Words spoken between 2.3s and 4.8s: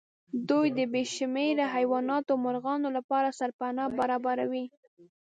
او مرغانو لپاره سرپناه برابروي.